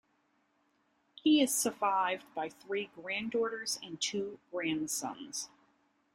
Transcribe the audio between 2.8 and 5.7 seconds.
granddaughters and two grandsons.